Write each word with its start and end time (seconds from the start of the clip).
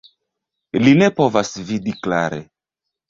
Li 0.85 0.93
ne 1.01 1.09
povas 1.19 1.53
vidi 1.69 1.95
klare. 2.07 2.41